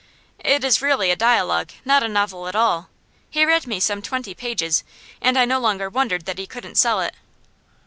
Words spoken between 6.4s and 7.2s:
couldn't sell it.